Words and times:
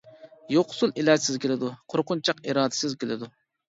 يوقسۇل 0.53 0.95
ئىلاجىسىز 1.03 1.39
كېلىدۇ، 1.45 1.71
قورقۇنچاق 1.95 2.43
ئىرادىسىز 2.51 3.01
كېلىدۇ. 3.03 3.37